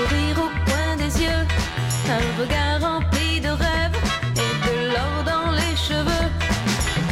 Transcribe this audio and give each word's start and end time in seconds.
sourire 0.00 0.38
au 0.38 0.50
coin 0.66 0.96
des 0.96 1.22
yeux, 1.22 1.44
un 2.16 2.40
regard 2.40 2.80
rempli 2.80 3.40
de 3.40 3.48
rêves 3.48 3.98
et 4.44 4.52
de 4.66 4.92
l'or 4.92 5.16
dans 5.24 5.50
les 5.50 5.76
cheveux. 5.76 6.28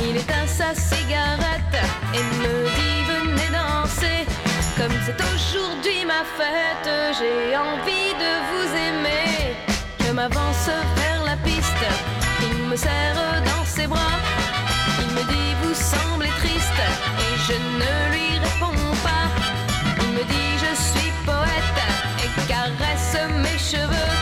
Il 0.00 0.16
éteint 0.16 0.47
sa 0.47 0.75
cigarette 0.75 1.78
et 2.15 2.25
me 2.41 2.53
dit 2.77 3.00
venez 3.12 3.50
danser. 3.59 4.21
Comme 4.77 4.97
c'est 5.04 5.21
aujourd'hui 5.34 6.04
ma 6.06 6.22
fête, 6.38 6.91
j'ai 7.19 7.56
envie 7.56 8.12
de 8.25 8.32
vous 8.48 8.69
aimer. 8.87 9.56
Je 10.04 10.12
m'avance 10.12 10.71
vers 10.97 11.22
la 11.25 11.37
piste, 11.48 11.84
il 12.43 12.69
me 12.69 12.77
serre 12.77 13.43
dans 13.50 13.65
ses 13.65 13.87
bras. 13.87 14.19
Il 15.00 15.09
me 15.16 15.22
dit 15.32 15.50
vous 15.62 15.75
semblez 15.75 16.32
triste 16.43 16.82
et 17.25 17.32
je 17.47 17.56
ne 17.82 17.93
lui 18.15 18.31
réponds 18.47 18.91
pas. 19.09 19.27
Il 20.03 20.10
me 20.16 20.25
dit 20.32 20.50
je 20.65 20.72
suis 20.91 21.12
poète. 21.27 21.97
shivers. 23.69 24.18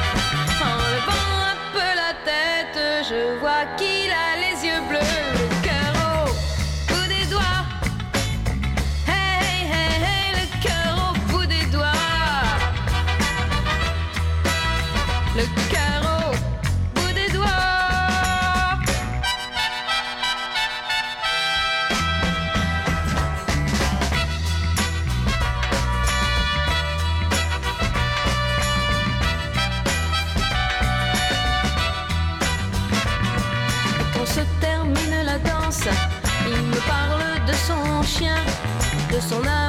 de 39.16 39.20
son 39.22 39.46
âme. 39.46 39.65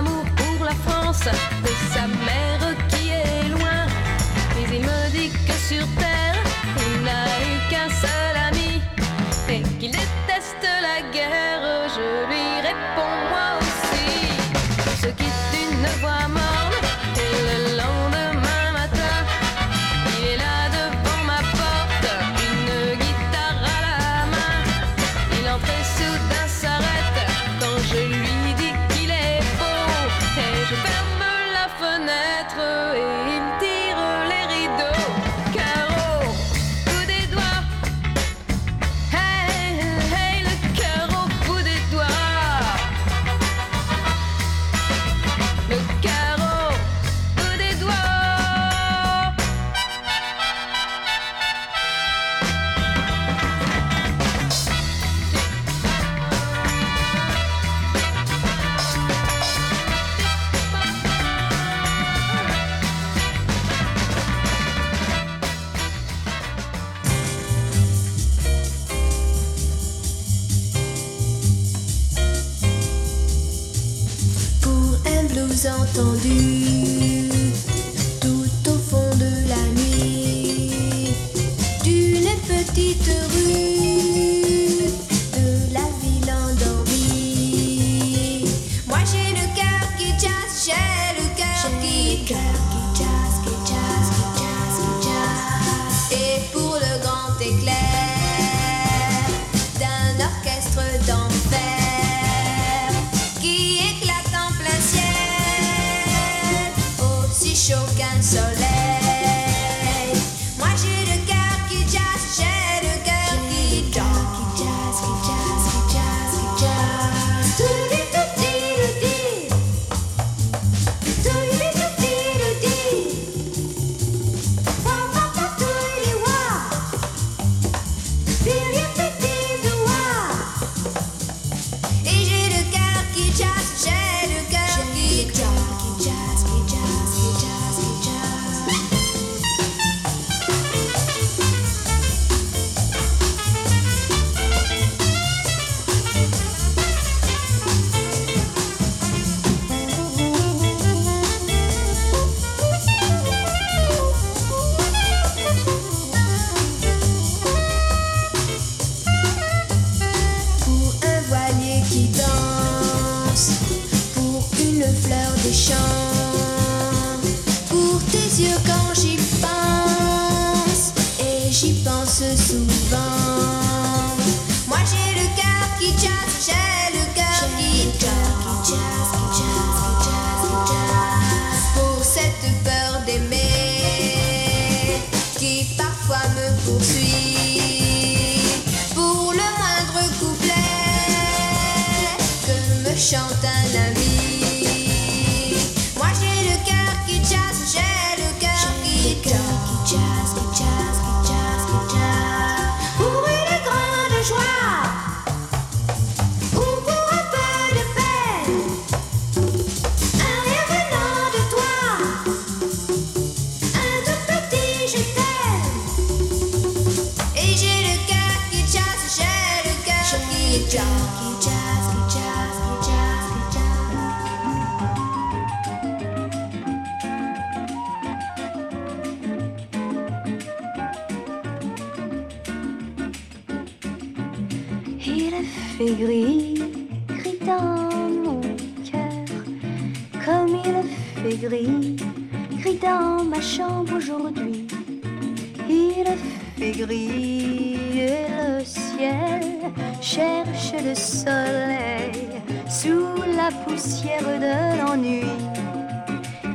sous 252.70 253.16
la 253.36 253.50
poussière 253.66 254.22
de 254.24 254.78
l'ennui, 254.80 255.24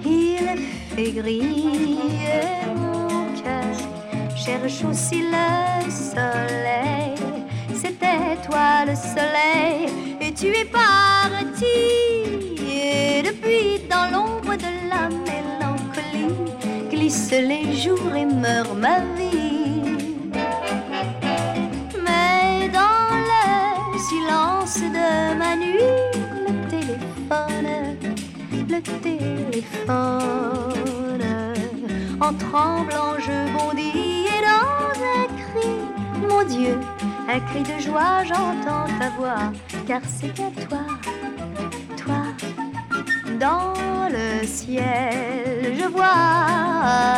il 0.04 0.58
fait 0.94 1.12
gris 1.12 1.98
et 2.24 2.66
mon 2.74 3.08
cœur 3.42 4.36
cherche 4.36 4.84
aussi 4.84 5.22
le 5.22 5.90
soleil. 5.90 7.14
C'était 7.74 8.36
toi 8.48 8.84
le 8.86 8.94
soleil 8.94 10.16
et 10.20 10.32
tu 10.32 10.48
es 10.48 10.64
parti. 10.64 11.78
Depuis, 13.24 13.80
dans 13.88 14.10
l'ombre 14.12 14.54
de 14.56 14.72
la 14.88 15.08
mélancolie, 15.08 16.90
glissent 16.90 17.30
les 17.30 17.74
jours 17.74 18.14
et 18.14 18.26
meurt 18.26 18.74
ma 18.76 19.00
vie. 19.16 19.51
la 25.52 25.58
nuit, 25.58 25.82
le 26.46 26.52
téléphone, 26.70 27.96
le 28.68 28.80
téléphone. 29.02 30.42
En 32.20 32.32
tremblant, 32.34 33.14
je 33.18 33.36
bondis 33.52 34.26
et 34.34 34.42
dans 34.50 34.96
un 35.18 35.26
cri, 35.40 35.72
mon 36.28 36.42
Dieu, 36.44 36.78
un 37.28 37.40
cri 37.40 37.62
de 37.62 37.78
joie, 37.80 38.24
j'entends 38.24 38.86
ta 38.98 39.10
voix, 39.18 39.52
car 39.86 40.00
c'est 40.06 40.38
à 40.40 40.50
toi, 40.66 40.84
toi, 41.96 42.22
dans 43.38 43.74
le 44.08 44.46
ciel, 44.46 45.74
je 45.78 45.86
vois 45.88 46.22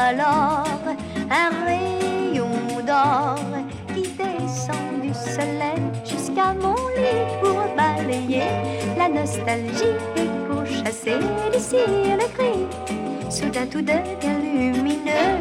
alors 0.08 0.64
un 1.30 1.50
rayon 1.66 2.82
d'or 2.86 3.38
qui 3.94 4.02
descend 4.02 5.02
du 5.02 5.12
soleil 5.14 5.93
jusqu'à 6.34 6.54
mon 6.54 6.74
lit 6.96 7.24
pour 7.40 7.64
balayer 7.76 8.50
la 8.96 9.08
nostalgie 9.08 9.96
et 10.16 10.28
pour 10.48 10.66
chasser 10.66 11.18
d'ici 11.52 11.76
le 11.86 12.26
cri. 12.34 12.66
Soudain 13.30 13.66
tout 13.66 13.80
de 13.80 13.98
bien 14.20 14.38
lumineux, 14.38 15.38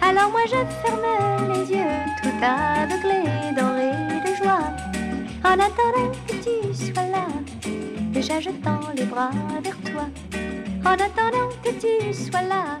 alors 0.00 0.30
moi 0.30 0.42
je 0.46 0.56
ferme 0.82 1.52
les 1.52 1.70
yeux 1.70 2.00
tout 2.22 2.28
aveuglé, 2.42 3.22
doré 3.56 3.90
de 4.24 4.34
joie, 4.36 4.70
en 5.44 5.52
attendant 5.52 6.12
que 6.26 6.34
tu 6.34 6.74
sois 6.74 7.02
là, 7.04 7.26
déjà 8.12 8.40
je 8.40 8.50
tends 8.50 8.80
les 8.96 9.04
bras 9.04 9.30
vers 9.62 9.76
toi, 9.92 10.08
en 10.84 10.94
attendant 10.94 11.48
que 11.62 11.70
tu 11.70 12.12
sois 12.12 12.42
là, 12.42 12.80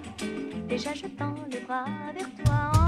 déjà 0.68 0.90
je 0.94 1.06
tends 1.06 1.34
les 1.50 1.60
bras 1.60 1.84
vers 2.14 2.28
toi. 2.44 2.79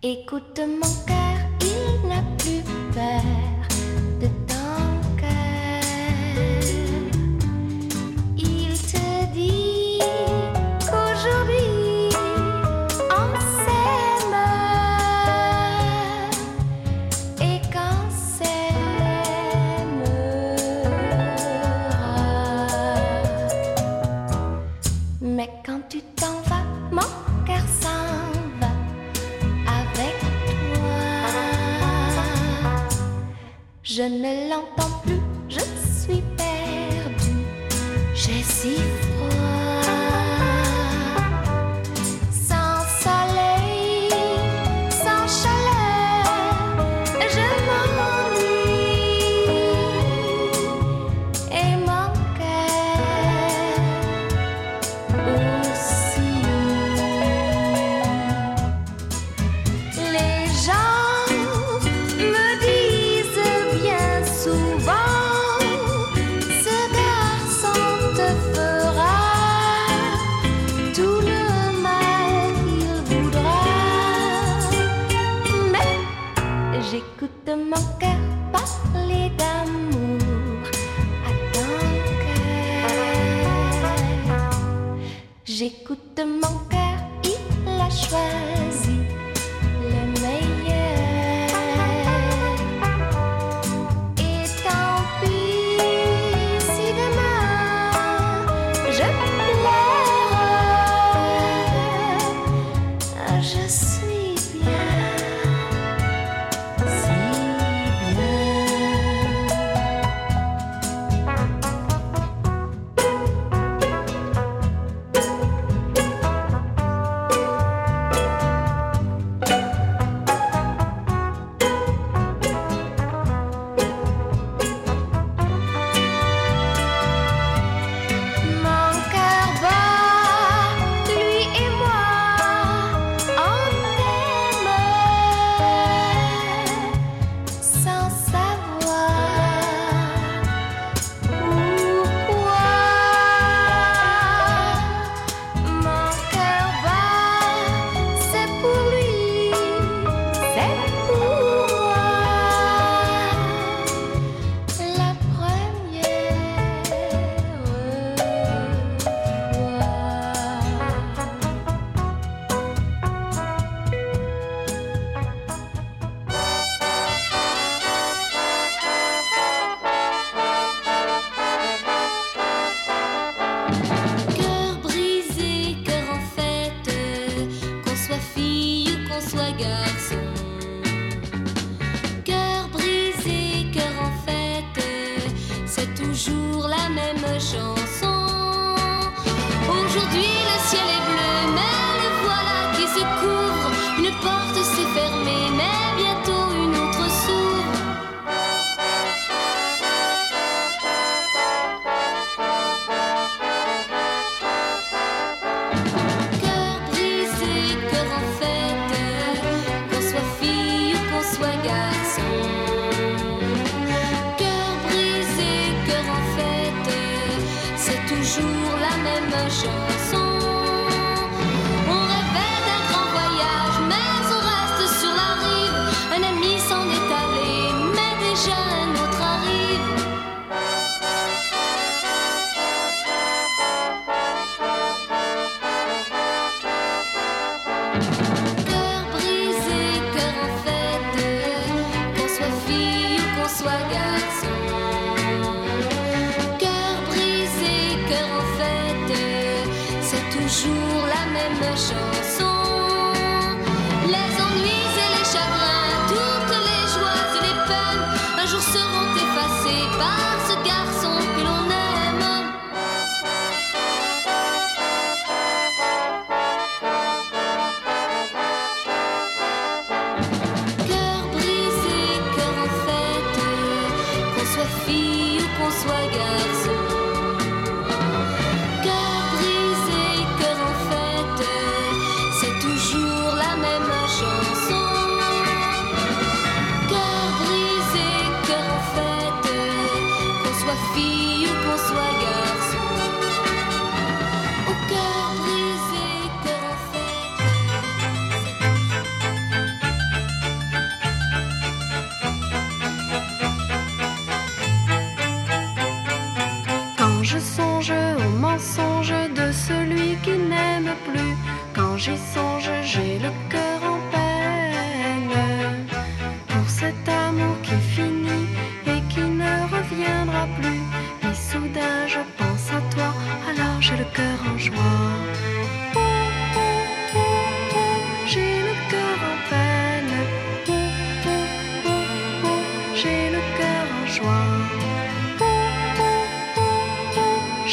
Écoute 0.00 0.60
mon 0.60 0.92
cœur, 1.04 1.38
il 1.60 2.08
n'a 2.08 2.22
plus 2.38 2.62
peur. 2.94 3.31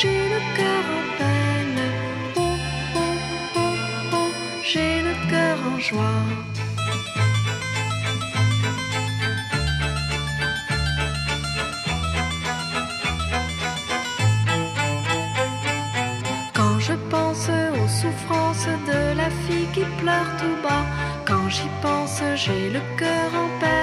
J'ai 0.01 0.07
le 0.07 0.39
cœur 0.55 0.83
en 0.97 1.05
peine. 1.17 1.81
Oh, 2.37 2.41
oh, 2.95 2.99
oh, 3.57 3.59
oh, 4.13 4.29
J'ai 4.63 5.01
le 5.01 5.13
cœur 5.29 5.57
en 5.73 5.77
joie. 5.77 6.23
Quand 16.53 16.79
je 16.79 16.93
pense 17.09 17.49
aux 17.49 17.89
souffrances 18.01 18.67
de 18.87 19.17
la 19.17 19.29
fille 19.43 19.67
qui 19.73 19.83
pleure 20.01 20.31
tout 20.39 20.57
bas, 20.63 20.85
quand 21.27 21.49
j'y 21.49 21.69
pense, 21.81 22.21
j'ai 22.35 22.69
le 22.69 22.79
cœur 22.97 23.29
en 23.35 23.49
peine. 23.59 23.78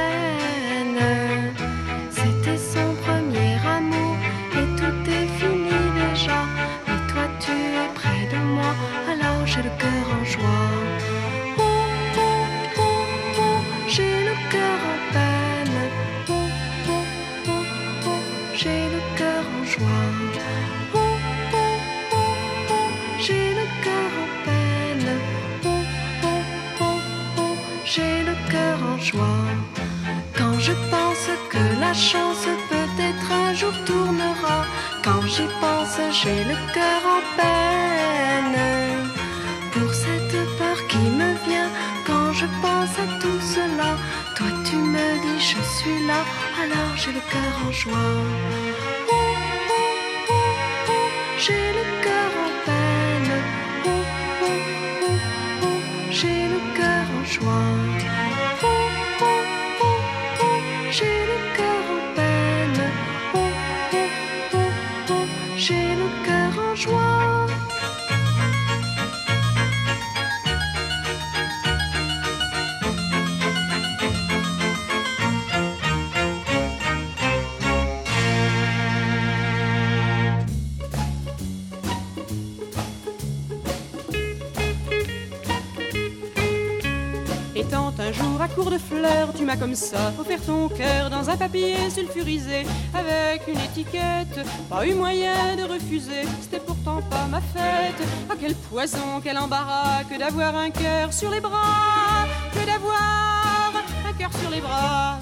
Étant 87.66 87.92
un 87.98 88.12
jour 88.12 88.40
à 88.40 88.46
court 88.46 88.70
de 88.70 88.78
fleurs, 88.78 89.32
tu 89.36 89.44
m'as 89.44 89.56
comme 89.56 89.74
ça 89.74 90.12
offert 90.20 90.40
ton 90.40 90.68
cœur 90.68 91.10
dans 91.10 91.28
un 91.28 91.36
papier 91.36 91.90
sulfurisé 91.90 92.64
avec 92.94 93.42
une 93.48 93.58
étiquette. 93.58 94.46
Pas 94.70 94.86
eu 94.86 94.94
moyen 94.94 95.56
de 95.56 95.64
refuser, 95.64 96.22
c'était 96.40 96.60
pourtant 96.60 97.02
pas 97.10 97.26
ma 97.28 97.40
fête. 97.40 98.06
Ah 98.30 98.34
quel 98.40 98.54
poison, 98.54 99.20
quel 99.22 99.36
embarras 99.36 100.04
que 100.08 100.16
d'avoir 100.16 100.54
un 100.54 100.70
cœur 100.70 101.12
sur 101.12 101.30
les 101.30 101.40
bras, 101.40 102.26
que 102.52 102.64
d'avoir 102.64 103.72
un 104.08 104.12
cœur 104.12 104.30
sur 104.40 104.50
les 104.50 104.60
bras. 104.60 105.18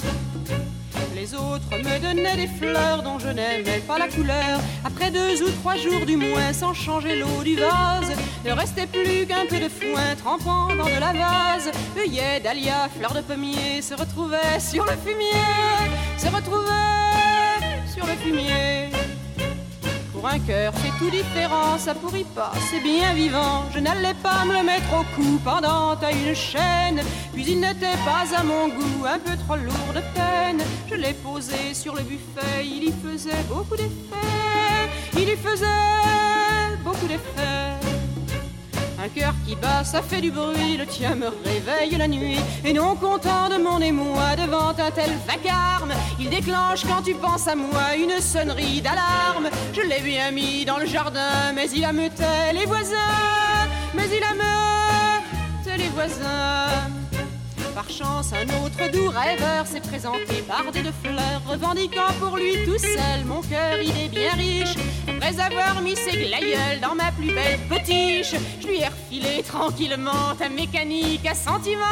Les 1.25 1.35
autres 1.35 1.79
me 1.79 1.99
donnaient 2.01 2.37
des 2.37 2.47
fleurs 2.47 3.03
dont 3.03 3.19
je 3.19 3.29
n'aimais 3.29 3.81
pas 3.89 3.99
la 3.99 4.09
couleur. 4.09 4.61
Après 4.85 5.11
deux 5.11 5.43
ou 5.43 5.51
trois 5.53 5.75
jours 5.75 6.05
du 6.05 6.19
moins, 6.19 6.53
sans 6.53 6.75
changer 6.75 7.17
l'eau 7.17 7.43
du 7.43 7.57
vase, 7.57 8.13
ne 8.45 8.53
restait 8.53 8.87
plus 8.87 9.25
qu'un 9.27 9.47
peu 9.49 9.59
de 9.59 9.71
foin 9.71 10.15
trempant 10.23 10.77
dans 10.77 10.85
de 10.85 11.01
la 11.01 11.15
vase. 11.15 11.71
Œillets, 11.97 12.41
dahlia, 12.41 12.91
fleurs 12.95 13.15
de 13.15 13.23
pommier 13.23 13.81
se 13.81 13.95
retrouvaient 13.95 14.61
sur 14.61 14.85
le 14.85 14.93
fumier, 15.03 15.89
se 16.19 16.27
retrouvaient 16.27 17.89
sur 17.91 18.05
le 18.05 18.13
fumier. 18.23 18.91
Un 20.27 20.39
cœur, 20.39 20.73
c'est 20.83 20.99
tout 20.99 21.11
différent, 21.11 21.77
ça 21.79 21.95
pourrit 21.95 22.25
pas, 22.35 22.51
c'est 22.71 22.81
bien 22.81 23.13
vivant. 23.13 23.67
Je 23.75 23.79
n'allais 23.79 24.15
pas 24.15 24.45
me 24.47 24.55
le 24.55 24.65
mettre 24.65 24.89
au 24.93 25.05
cou 25.15 25.39
pendant 25.45 25.93
à 25.93 26.13
une 26.13 26.35
chaîne, 26.35 27.03
puis 27.35 27.45
il 27.47 27.61
n'était 27.61 27.99
pas 28.07 28.25
à 28.35 28.43
mon 28.43 28.69
goût, 28.69 29.05
un 29.07 29.19
peu 29.19 29.37
trop 29.37 29.57
lourd 29.57 29.93
de 29.95 30.01
peine. 30.15 30.63
Je 30.91 30.95
l'ai 30.95 31.13
posé 31.13 31.75
sur 31.75 31.95
le 31.95 32.03
buffet, 32.03 32.65
il 32.65 32.85
y 32.85 32.93
faisait 32.93 33.45
beaucoup 33.51 33.77
d'effets, 33.77 34.89
il 35.13 35.29
y 35.29 35.37
faisait 35.37 35.67
beaucoup 36.83 37.07
d'effets. 37.07 37.94
Un 39.05 39.09
cœur 39.11 39.35
qui 39.47 39.55
bat, 39.55 39.85
ça 39.85 40.01
fait 40.01 40.23
du 40.23 40.31
bruit, 40.31 40.79
le 40.79 40.87
tien 40.87 41.15
me 41.15 41.27
réveille 41.27 41.95
la 41.99 42.09
nuit. 42.09 42.39
Et 42.65 42.73
non 42.73 42.97
content 42.97 43.51
de 43.51 43.63
mon 43.63 43.79
émoi 43.79 44.35
devant 44.35 44.71
un 44.71 44.91
tel 44.91 45.11
vacarme, 45.27 45.93
il 46.19 46.31
déclenche 46.31 46.85
quand 46.85 47.03
tu 47.03 47.13
penses 47.15 47.47
à 47.47 47.55
moi 47.55 47.97
une 47.99 48.19
sonnerie 48.19 48.81
d'alarme. 48.81 49.51
Je 49.75 49.83
l'ai 49.83 50.01
bien 50.01 50.31
mis 50.31 50.65
dans 50.65 50.79
le 50.79 50.87
jardin, 50.87 51.53
mais 51.55 51.69
il 51.75 51.85
a 51.85 51.93
meuté 51.93 52.25
les 52.55 52.65
voisins, 52.65 53.69
mais 53.95 54.09
il 54.09 54.25
a 54.25 54.33
meuté 54.33 55.83
les 55.83 55.89
voisins. 55.91 57.04
Par 57.75 57.91
chance, 57.91 58.33
un 58.33 58.45
autre 58.65 58.93
doux 58.93 59.09
rêveur 59.09 59.67
s'est 59.67 59.81
présenté 59.81 60.45
bardé 60.47 60.83
de 60.83 60.93
fleurs, 61.03 61.43
revendiquant 61.45 62.13
pour 62.21 62.37
lui 62.37 62.65
tout 62.65 62.79
seul 62.79 63.25
mon 63.27 63.43
cœur, 63.43 63.81
il 63.83 63.91
est 63.91 64.09
bien 64.09 64.33
riche. 64.35 64.77
Après 65.09 65.41
avoir 65.41 65.83
mis 65.83 65.97
ses 65.97 66.13
glaïeuls 66.13 66.79
dans 66.81 66.95
ma 66.95 67.11
plus 67.11 67.35
belle 67.35 67.59
potiche, 67.69 68.37
je 68.61 68.67
lui 68.69 68.81
ai 68.81 68.87
refilé 68.87 69.43
tranquillement 69.43 70.37
ta 70.39 70.49
mécanique 70.49 71.27
à 71.27 71.35
sentiment, 71.35 71.85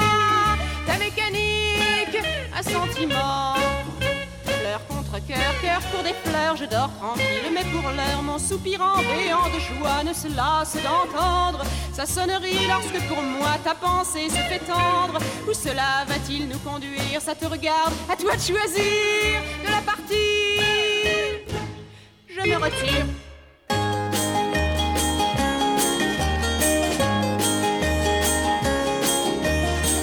ta 0.86 0.98
mécanique 0.98 2.16
à 2.56 2.62
sentiment. 2.62 3.91
Fleur 4.72 4.86
contre 4.86 5.26
cœur, 5.26 5.60
cœur 5.60 5.80
pour 5.92 6.02
des 6.02 6.14
fleurs, 6.24 6.56
je 6.56 6.64
dors 6.64 6.88
tranquille, 6.98 7.52
mais 7.52 7.64
pour 7.64 7.90
l'heure, 7.90 8.22
mon 8.22 8.38
soupirant 8.38 8.96
béant 9.00 9.44
de 9.54 9.60
joie 9.60 10.02
ne 10.02 10.14
se 10.14 10.34
lasse 10.34 10.78
d'entendre 10.82 11.62
sa 11.92 12.06
sonnerie 12.06 12.66
lorsque 12.66 13.06
pour 13.06 13.20
moi 13.20 13.58
ta 13.62 13.74
pensée 13.74 14.30
se 14.30 14.36
fait 14.36 14.60
tendre. 14.60 15.18
Où 15.46 15.52
cela 15.52 16.06
va-t-il 16.08 16.48
nous 16.48 16.58
conduire? 16.60 17.20
Ça 17.20 17.34
te 17.34 17.44
regarde, 17.44 17.92
à 18.10 18.16
toi 18.16 18.34
de 18.34 18.40
choisir 18.40 19.42
de 19.62 19.70
la 19.70 19.82
partie. 19.82 20.56
Je 22.30 22.48
me 22.48 22.56
retire. 22.56 23.06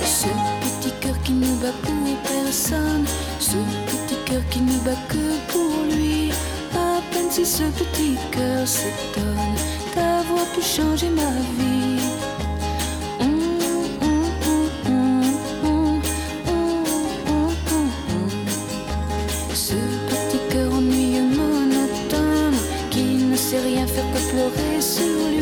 Ce 0.06 0.28
petit 0.62 0.94
cœur 1.02 1.20
qui 1.24 1.32
ne 1.32 1.56
bat 1.56 1.74
pour 1.82 1.94
personne, 2.22 3.06
ce 3.40 3.89
qui 4.50 4.62
ne 4.62 4.78
bat 4.80 5.00
que 5.08 5.52
pour 5.52 5.84
lui. 5.96 6.32
À 6.74 7.02
peine 7.12 7.30
si 7.30 7.46
ce 7.46 7.64
petit 7.64 8.18
cœur 8.32 8.68
s'étonne, 8.68 9.56
ta 9.94 10.22
voix 10.24 10.46
peut 10.56 10.62
changer 10.62 11.10
ma 11.10 11.32
vie. 11.58 12.02
Hum, 13.20 13.40
hum, 14.02 14.24
hum, 14.88 16.02
ce 19.54 19.76
petit 20.12 20.40
cœur 20.52 20.74
ennuyeux 20.74 21.24
monotone 21.24 22.58
qui 22.90 23.04
ne 23.30 23.36
sait 23.36 23.62
rien 23.62 23.86
faire 23.88 24.06
que 24.14 24.20
pleurer 24.32 24.82
sur 24.82 25.28
lui. 25.32 25.39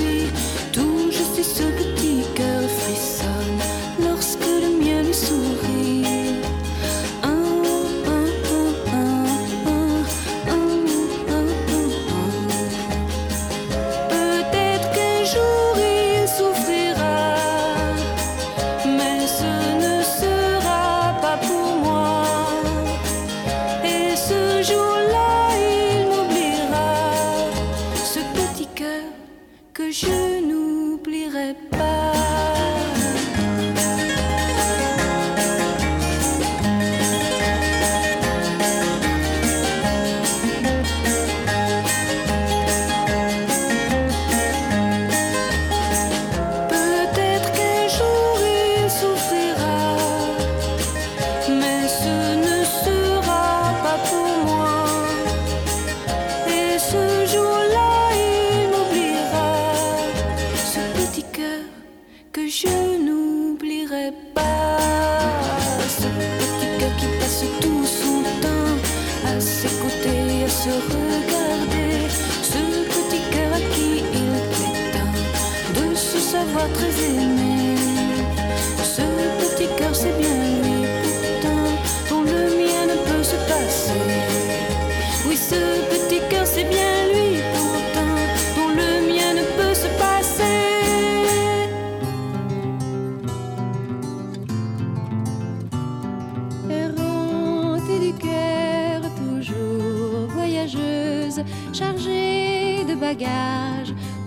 À 69.38 69.40
s'écouter, 69.40 70.46
à 70.46 70.50
se 70.50 70.70
regarder. 70.70 72.10
Ce 72.42 72.62
petit 72.94 73.22
cœur 73.32 73.54
à 73.54 73.60
qui 73.74 74.04
il 74.22 74.32
prétend 74.54 75.90
de 75.90 75.96
se 75.96 76.18
savoir 76.18 76.68
très 76.74 77.04
aimé. 77.06 77.47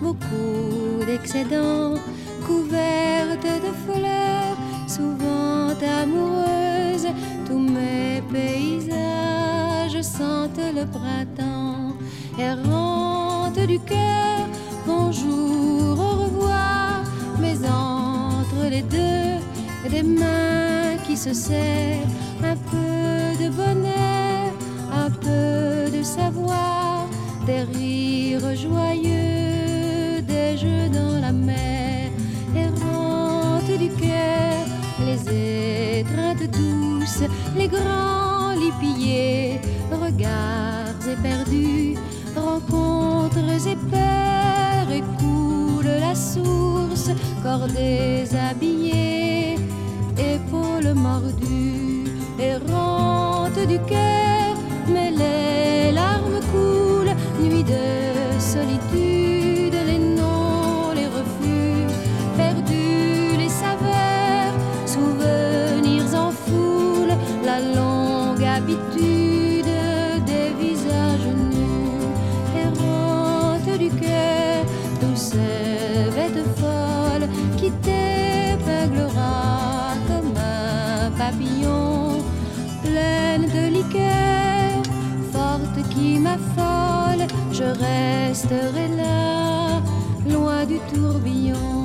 Beaucoup 0.01 1.05
d'excédents, 1.05 1.95
couverte 2.45 3.43
de 3.65 3.71
fleurs, 3.85 4.57
souvent 4.87 5.69
amoureuse, 6.01 7.07
tous 7.47 7.59
mes 7.59 8.21
paysages 8.31 10.01
sentent 10.01 10.67
le 10.75 10.85
printemps, 10.85 11.95
errante 12.39 13.59
du 13.67 13.79
cœur, 13.79 14.47
bonjour, 14.85 15.99
au 15.99 16.23
revoir, 16.23 17.03
mais 17.39 17.57
entre 17.67 18.69
les 18.69 18.81
deux, 18.81 19.39
des 19.89 20.03
mains 20.03 20.97
qui 21.05 21.15
se 21.17 21.33
serrent, 21.33 22.07
les 37.61 37.67
grands 37.67 38.55
pillés, 38.79 39.59
regards 39.91 41.07
éperdus, 41.07 41.95
rencontres 42.35 43.67
et 43.67 43.75
peurs, 43.91 44.91
et 44.91 45.03
coule 45.19 45.91
la 45.99 46.15
source, 46.15 47.11
corps 47.43 47.67
déshabillé, 47.67 48.60
comme 80.07 80.33
un 80.37 81.11
papillon, 81.11 82.23
pleine 82.83 83.47
de 83.47 83.73
liqueur, 83.77 84.81
forte 85.31 85.87
qui 85.89 86.19
m'affole, 86.19 87.27
je 87.51 87.63
resterai 87.63 88.87
là, 88.97 89.81
loin 90.27 90.65
du 90.65 90.79
tourbillon. 90.93 91.80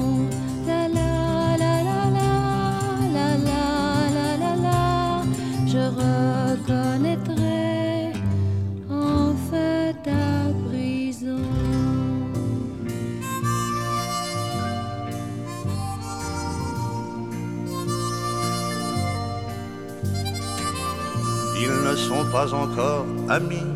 Pas 22.37 22.53
encore 22.53 23.07
amis 23.31 23.67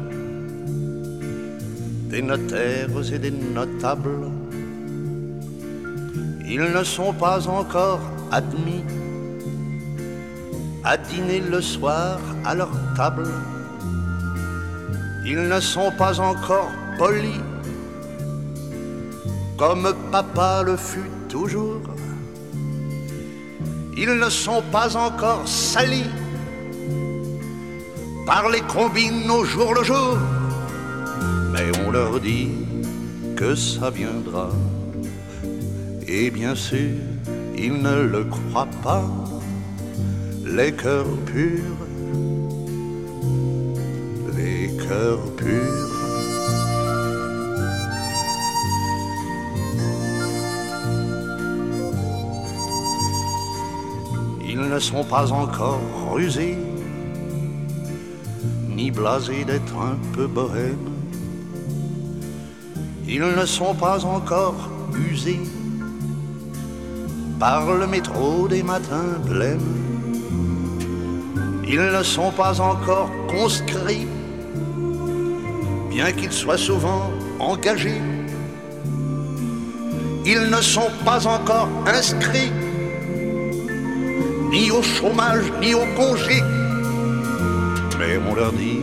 des 2.10 2.20
notaires 2.20 2.90
et 3.14 3.18
des 3.18 3.30
notables. 3.30 4.26
Ils 6.46 6.66
ne 6.76 6.84
sont 6.84 7.14
pas 7.14 7.48
encore 7.48 8.02
admis 8.30 8.84
à 10.84 10.98
dîner 10.98 11.40
le 11.40 11.62
soir 11.62 12.18
à 12.44 12.54
leur 12.54 12.72
table. 12.98 13.28
Ils 15.24 15.48
ne 15.48 15.58
sont 15.58 15.92
pas 15.96 16.20
encore 16.20 16.70
polis 16.98 17.40
comme 19.56 19.88
papa 20.12 20.62
le 20.66 20.76
fut 20.76 21.10
toujours. 21.30 21.80
Ils 23.96 24.14
ne 24.24 24.28
sont 24.28 24.62
pas 24.70 24.98
encore 24.98 25.48
salis 25.48 26.19
par 28.30 28.48
les 28.48 28.60
combines 28.60 29.28
au 29.28 29.42
jour 29.44 29.74
le 29.74 29.82
jour. 29.82 30.16
Mais 31.52 31.68
on 31.84 31.90
leur 31.90 32.20
dit 32.20 32.52
que 33.36 33.56
ça 33.56 33.90
viendra. 33.90 34.50
Et 36.06 36.30
bien 36.30 36.54
sûr, 36.54 36.92
ils 37.58 37.76
ne 37.88 38.02
le 38.14 38.22
croient 38.22 38.76
pas. 38.84 39.02
Les 40.46 40.72
cœurs 40.72 41.16
purs, 41.26 41.80
les 44.36 44.70
cœurs 44.86 45.26
purs. 45.36 45.90
Ils 54.52 54.62
ne 54.74 54.78
sont 54.78 55.02
pas 55.02 55.32
encore 55.32 55.80
rusés 56.12 56.69
ni 58.80 58.90
blasés 58.90 59.44
d'être 59.44 59.76
un 59.92 59.98
peu 60.14 60.26
bohèmes. 60.26 60.88
Ils 63.06 63.28
ne 63.40 63.44
sont 63.44 63.74
pas 63.74 63.98
encore 64.06 64.60
usés 65.10 65.44
par 67.38 67.62
le 67.80 67.86
métro 67.86 68.48
des 68.48 68.62
matins 68.62 69.12
blêmes. 69.28 69.74
Ils 71.68 71.86
ne 71.98 72.02
sont 72.02 72.32
pas 72.42 72.58
encore 72.60 73.10
conscrits, 73.28 74.08
bien 75.90 76.10
qu'ils 76.12 76.32
soient 76.32 76.64
souvent 76.70 77.02
engagés. 77.38 78.02
Ils 80.24 80.46
ne 80.56 80.62
sont 80.74 80.92
pas 81.04 81.26
encore 81.26 81.68
inscrits, 81.86 82.52
ni 84.50 84.70
au 84.70 84.82
chômage, 84.82 85.46
ni 85.60 85.74
au 85.74 85.86
congé 85.98 86.42
mais 88.00 88.18
on 88.30 88.34
leur 88.34 88.52
dit 88.52 88.80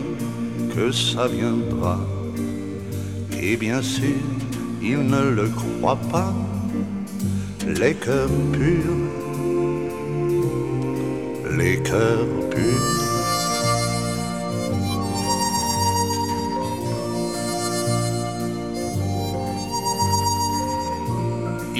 que 0.74 0.92
ça 0.92 1.26
viendra. 1.26 1.98
Et 3.42 3.56
bien 3.56 3.82
sûr, 3.82 4.22
ils 4.80 5.04
ne 5.14 5.30
le 5.30 5.48
croient 5.48 6.04
pas, 6.12 6.32
les 7.66 7.94
cœurs 7.94 8.30
purs, 8.52 9.00
les 11.58 11.76
cœurs 11.82 12.32
purs. 12.50 12.86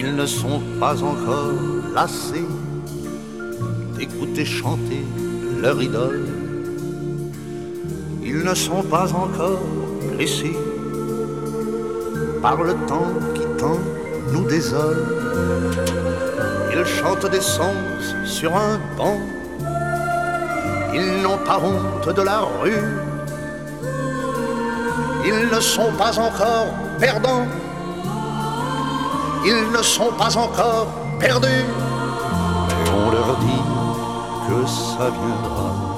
Ils 0.01 0.15
ne 0.15 0.27
sont 0.27 0.61
pas 0.81 1.03
encore 1.03 1.53
lassés 1.95 2.51
d'écouter 3.97 4.45
chanter 4.45 5.05
leur 5.63 5.81
idole 5.81 6.38
ils 8.39 8.45
ne 8.45 8.55
sont 8.55 8.83
pas 8.83 9.13
encore 9.15 9.59
blessés 10.13 10.57
par 12.41 12.63
le 12.63 12.75
temps 12.87 13.11
qui 13.35 13.43
tant 13.59 13.79
nous 14.33 14.45
désole. 14.45 15.05
Ils 16.73 16.85
chantent 16.87 17.27
des 17.27 17.41
sens 17.41 17.75
sur 18.25 18.55
un 18.55 18.79
banc. 18.97 19.19
Ils 20.95 21.21
n'ont 21.23 21.39
pas 21.39 21.59
honte 21.59 22.15
de 22.15 22.23
la 22.23 22.41
rue. 22.61 22.85
Ils 25.25 25.49
ne 25.53 25.61
sont 25.61 25.93
pas 25.99 26.17
encore 26.17 26.69
perdants. 27.01 27.47
Ils 29.45 29.73
ne 29.77 29.83
sont 29.83 30.13
pas 30.17 30.37
encore 30.37 30.89
perdus. 31.19 31.67
Mais 32.69 32.91
on 33.05 33.11
leur 33.11 33.37
dit 33.39 33.65
que 34.47 34.67
ça 34.69 35.11
viendra. 35.11 35.98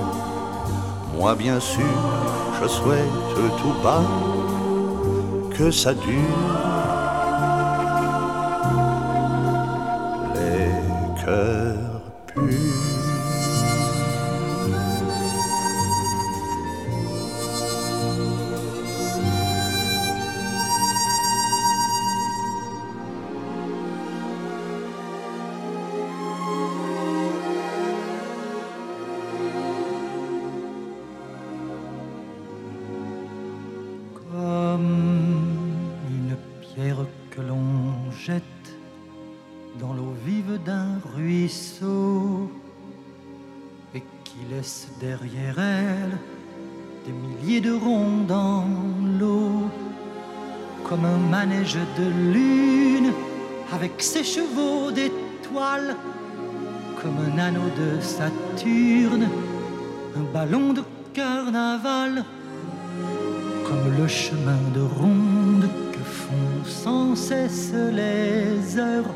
Moi, 1.21 1.35
bien 1.35 1.61
sûr, 1.61 1.85
je 2.63 2.67
souhaite 2.67 2.97
tout 3.59 3.75
bas 3.85 4.01
que 5.55 5.71
ça 5.71 5.93
dure. 5.93 6.80
Derrière 45.01 45.59
elle 45.59 46.19
des 47.07 47.13
milliers 47.13 47.61
de 47.61 47.73
ronds 47.73 48.25
dans 48.29 48.67
l'eau, 49.19 49.71
comme 50.85 51.05
un 51.05 51.17
manège 51.17 51.79
de 51.99 52.33
lune 52.33 53.13
avec 53.73 54.03
ses 54.03 54.25
chevaux 54.25 54.91
d'étoiles, 54.91 55.97
comme 57.01 57.17
un 57.33 57.39
anneau 57.39 57.71
de 57.79 58.01
Saturne, 58.01 59.29
un 60.17 60.33
ballon 60.33 60.73
de 60.75 60.83
carnaval 61.15 62.25
comme 63.65 63.97
le 63.97 64.09
chemin 64.09 64.61
de 64.75 64.81
ronde 64.81 65.69
que 65.93 66.03
font 66.03 66.65
sans 66.65 67.15
cesse 67.15 67.73
les 67.73 68.79
heures, 68.79 69.15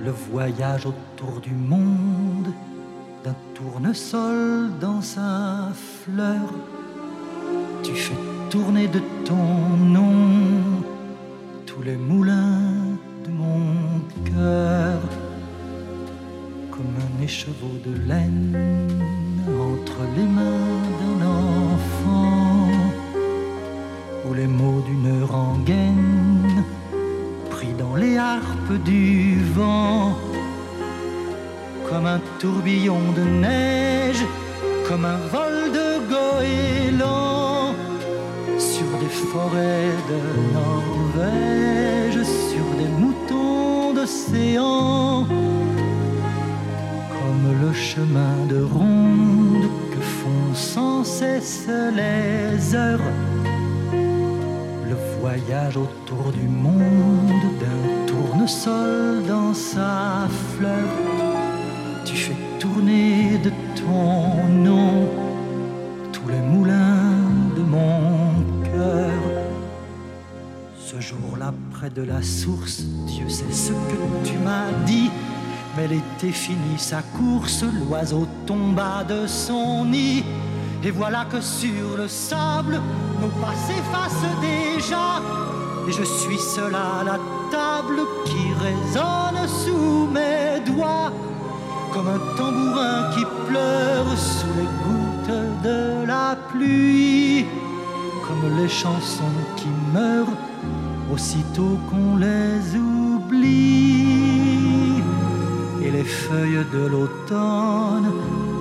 le 0.00 0.10
voyage 0.10 0.86
autour 0.86 1.40
du 1.40 1.52
monde 1.52 2.19
tournesol 3.80 4.70
dans 4.78 5.00
sa 5.00 5.68
fleur. 5.74 6.52
Tu 7.82 7.94
fais 7.94 8.14
tourner 8.50 8.86
de 8.88 9.00
ton 9.24 9.76
nom 9.78 10.82
tous 11.66 11.82
les 11.82 11.96
moulins 11.96 12.19
Jour-là, 71.00 71.54
près 71.72 71.88
de 71.88 72.02
la 72.02 72.22
source, 72.22 72.82
Dieu 73.06 73.28
sait 73.28 73.50
ce 73.50 73.72
que 73.72 74.28
tu 74.28 74.36
m'as 74.38 74.70
dit. 74.84 75.10
Mais 75.76 75.88
l'été 75.88 76.30
finit 76.30 76.78
sa 76.78 77.00
course, 77.00 77.64
l'oiseau 77.64 78.26
tomba 78.46 79.02
de 79.04 79.26
son 79.26 79.86
nid. 79.86 80.24
Et 80.84 80.90
voilà 80.90 81.24
que 81.24 81.40
sur 81.40 81.96
le 81.96 82.06
sable, 82.06 82.80
nos 83.20 83.28
pas 83.40 83.54
s'effacent 83.66 84.40
déjà. 84.42 85.22
Et 85.88 85.92
je 85.92 86.02
suis 86.02 86.38
seul 86.38 86.74
à 86.74 87.02
la 87.04 87.18
table 87.50 88.00
qui 88.26 88.52
résonne 88.62 89.48
sous 89.48 90.06
mes 90.12 90.60
doigts. 90.70 91.12
Comme 91.92 92.08
un 92.08 92.36
tambourin 92.36 93.10
qui 93.14 93.24
pleure 93.48 94.18
sous 94.18 94.52
les 94.58 94.68
gouttes 94.84 95.64
de 95.64 96.06
la 96.06 96.36
pluie. 96.50 97.46
Comme 98.26 98.58
les 98.58 98.68
chansons 98.68 99.36
qui 99.56 99.68
meurent 99.94 100.36
aussitôt 101.12 101.78
qu'on 101.88 102.16
les 102.16 102.76
oublie. 102.76 104.10
Et 105.82 105.90
les 105.90 106.04
feuilles 106.04 106.66
de 106.72 106.86
l'automne 106.86 108.10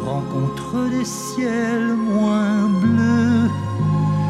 rencontrent 0.06 0.90
des 0.90 1.06
ciels 1.06 1.94
moins 1.94 2.68
bleus 2.82 3.50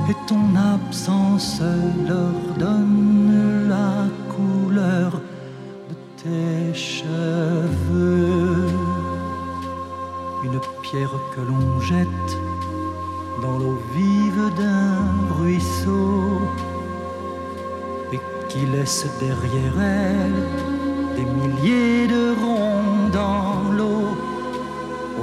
et 0.10 0.15
ton 0.27 0.55
absence 0.55 1.62
leur 2.08 2.34
donne 2.58 3.67
la 3.69 4.08
couleur 4.34 5.12
de 5.89 5.95
tes 6.21 6.73
cheveux. 6.73 8.67
Une 10.43 10.60
pierre 10.82 11.15
que 11.34 11.41
l'on 11.41 11.79
jette 11.79 12.32
dans 13.43 13.58
l'eau 13.60 13.79
vive 13.95 14.49
d'un 14.58 15.36
ruisseau 15.39 16.18
qui 18.50 18.66
laisse 18.66 19.06
derrière 19.20 19.80
elle 19.80 20.44
des 21.16 21.26
milliers 21.26 22.08
de 22.08 22.34
ronds 22.42 23.10
dans 23.14 23.72
l'eau 23.78 24.18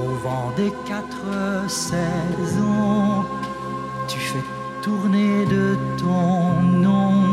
au 0.00 0.08
vent 0.22 0.52
des 0.56 0.72
quatre 0.86 1.68
saisons. 1.68 3.24
Tu 4.08 4.18
fais 4.18 4.44
tourner 4.82 5.44
de 5.46 5.76
ton 5.98 6.62
nom 6.62 7.25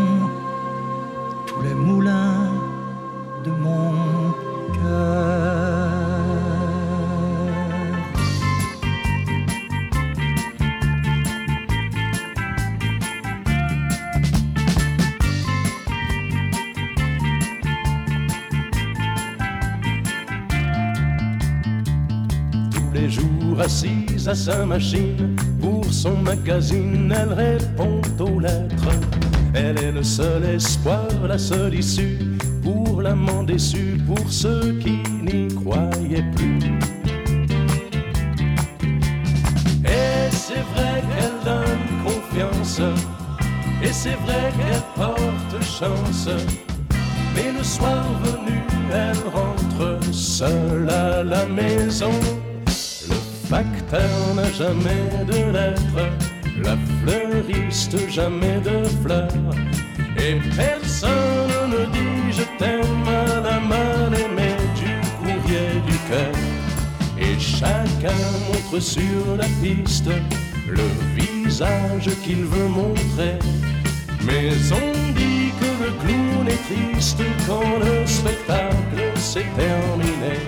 sa 24.36 24.66
machine, 24.66 25.36
pour 25.62 25.86
son 25.92 26.18
magazine, 26.18 27.14
elle 27.16 27.34
répond 27.34 28.02
aux 28.20 28.40
lettres. 28.40 28.90
Elle 29.54 29.78
est 29.78 29.92
le 29.92 30.04
seul 30.04 30.44
espoir, 30.46 31.08
la 31.28 31.38
seule 31.38 31.76
issue, 31.76 32.18
pour 32.64 33.02
l'amant 33.02 33.44
déçu, 33.44 33.98
pour 34.08 34.32
ceux 34.32 34.80
qui 34.80 35.04
n'y 35.22 35.48
croyaient 35.54 36.26
plus. 36.36 36.60
Et 39.86 40.30
c'est 40.32 40.66
vrai 40.74 41.04
qu'elle 41.10 41.40
donne 41.46 41.88
confiance, 42.04 42.82
et 43.84 43.94
c'est 43.94 44.18
vrai 44.26 44.52
qu'elle 44.58 44.82
porte 44.96 45.64
chance. 45.64 46.30
Mais 47.36 47.52
le 47.56 47.64
soir 47.64 48.04
venu, 48.24 48.62
elle 48.92 49.32
rentre 49.32 50.00
seule 50.12 50.90
à 50.90 51.24
la 51.24 51.46
maison 51.46 52.12
facteur 53.50 54.36
n'a 54.36 54.52
jamais 54.52 55.10
de 55.28 55.52
lettres, 55.52 56.10
la 56.64 56.76
fleuriste 57.00 57.98
jamais 58.10 58.60
de 58.62 58.84
fleurs, 59.02 59.28
et 60.18 60.36
personne 60.56 61.70
ne 61.70 61.86
dit 61.92 62.32
je 62.32 62.44
t'aime 62.58 63.08
à 63.08 63.42
la 63.42 63.60
mal-aimée 63.60 64.58
du 64.76 64.94
courrier 65.18 65.82
du 65.86 65.98
cœur. 66.10 66.36
Et 67.18 67.40
chacun 67.40 68.22
montre 68.48 68.80
sur 68.82 69.38
la 69.38 69.46
piste 69.62 70.10
le 70.68 70.88
visage 71.16 72.10
qu'il 72.24 72.46
veut 72.46 72.68
montrer, 72.68 73.38
mais 74.26 74.50
on 74.72 75.14
dit 75.14 75.52
que 75.60 75.70
le 75.84 75.92
clown 76.02 76.48
est 76.48 76.64
triste 76.70 77.22
quand 77.48 77.78
le 77.80 78.06
spectacle 78.08 79.18
s'est 79.18 79.46
terminé. 79.56 80.40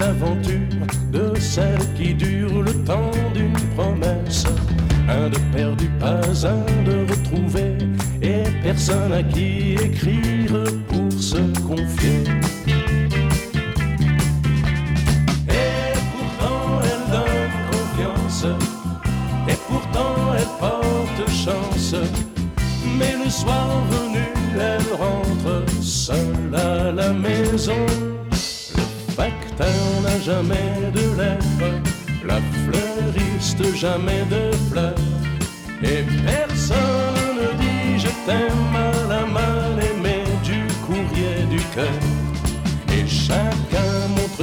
aventures, 0.00 0.86
de 1.12 1.32
celles 1.38 1.94
qui 1.96 2.14
durent 2.14 2.62
le 2.62 2.72
temps 2.84 3.10
d'une 3.34 3.58
promesse. 3.74 4.44
Un 5.08 5.28
de 5.28 5.38
perdu, 5.52 5.88
pas 5.98 6.46
un 6.46 6.64
de 6.84 7.10
retrouvé, 7.10 7.78
et 8.22 8.44
personne 8.62 9.12
à 9.12 9.22
qui 9.22 9.74
écrire 9.74 10.52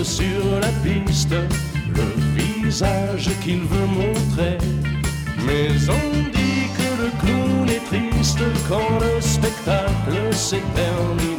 sur 0.03 0.60
la 0.62 0.71
piste, 0.83 1.33
le 1.95 2.07
visage 2.36 3.29
qu'il 3.43 3.62
veut 3.62 3.88
montrer. 3.88 4.57
Mais 5.45 5.69
on 5.89 6.29
dit 6.31 6.67
que 6.77 7.03
le 7.03 7.10
clown 7.21 7.69
est 7.69 7.86
triste 7.86 8.39
quand 8.69 8.99
le 8.99 9.21
spectacle 9.21 10.33
s'éternise. 10.33 11.37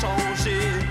changer. 0.00 0.81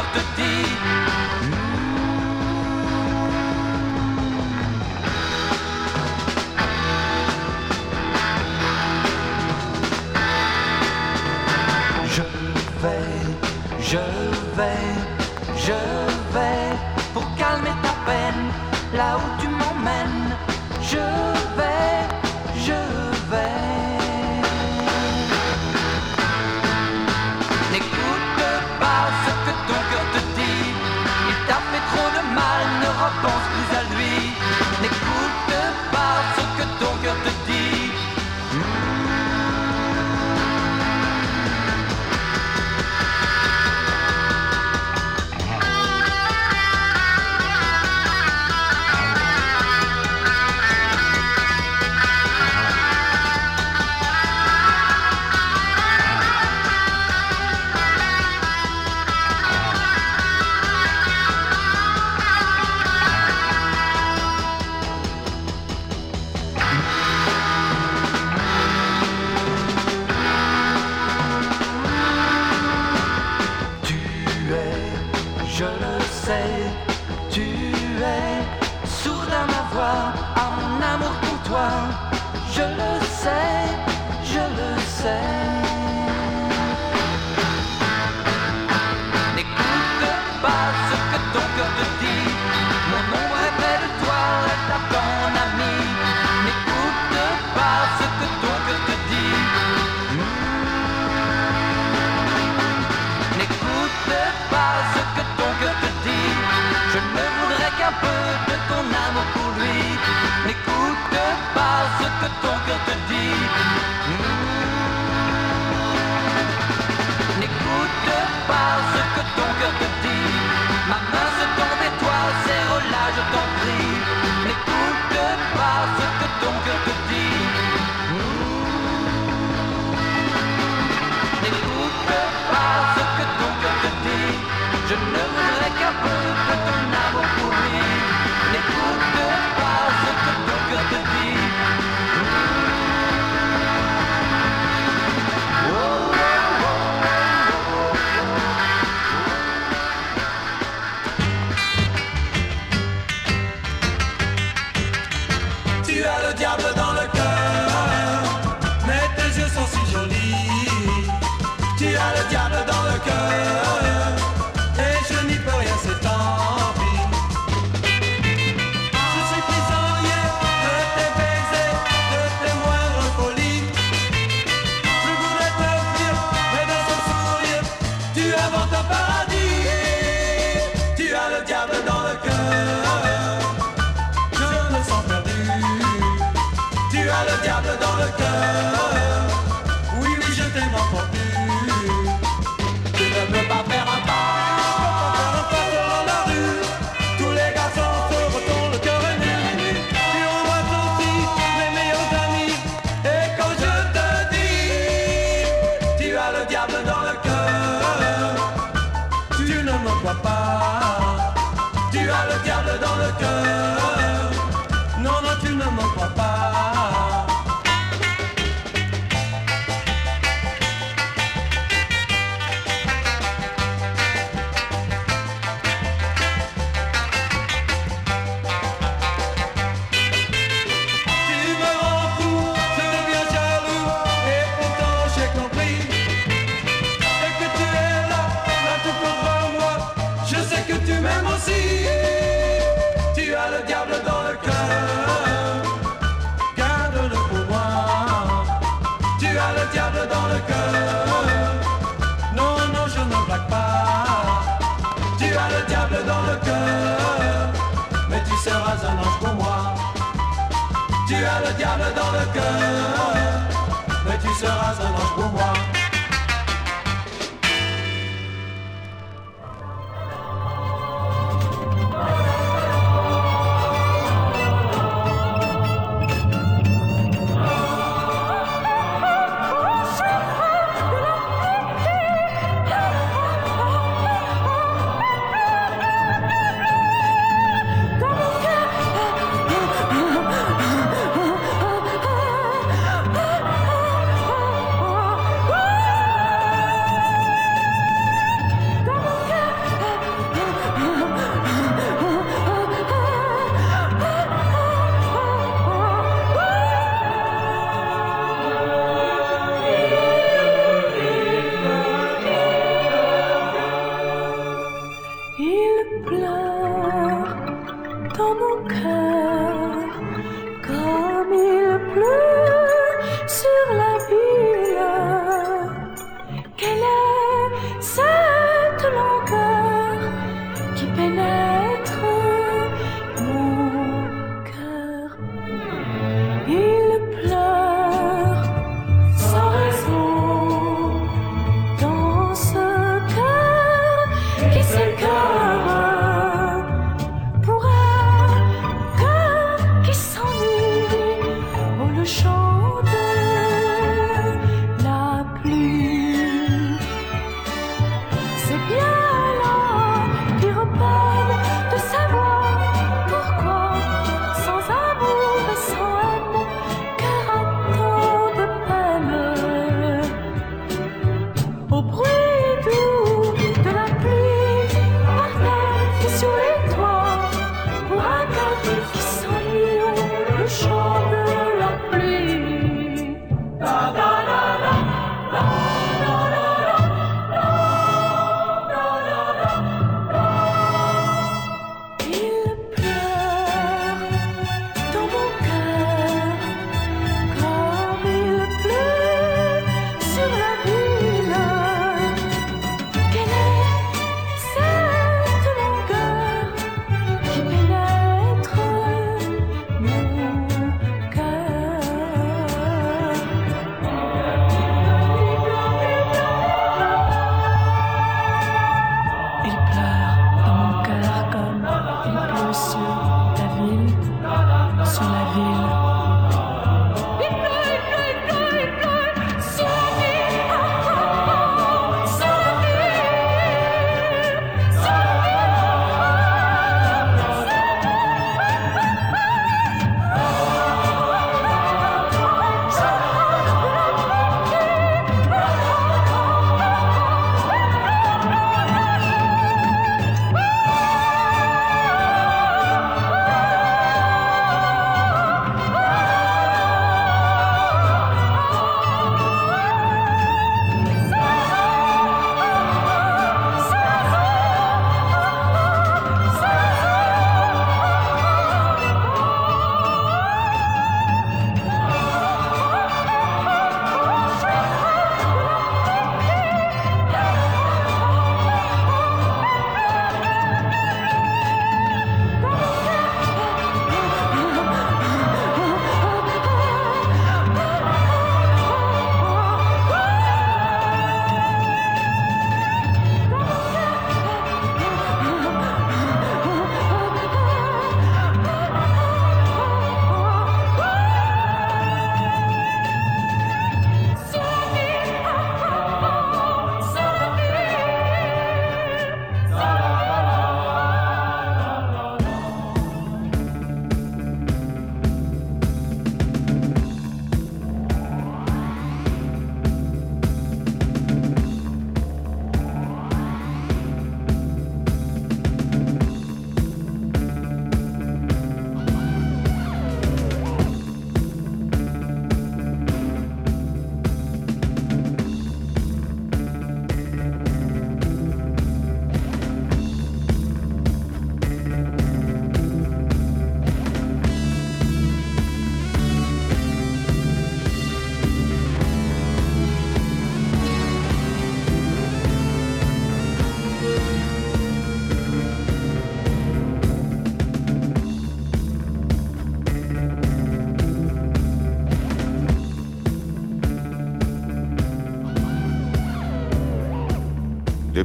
up 0.00 0.14
the 0.14 0.29